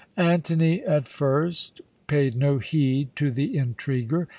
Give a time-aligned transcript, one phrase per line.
[0.17, 4.27] "Antony at first paid no heed to the intriguer.